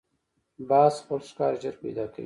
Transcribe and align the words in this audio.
باز 0.69 0.93
خپل 1.01 1.19
ښکار 1.29 1.53
ژر 1.61 1.75
پیدا 1.83 2.05
کوي 2.13 2.19